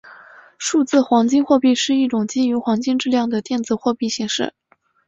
[0.57, 4.51] 数字黄金货币是一种基于黄金质量的电子货币形式。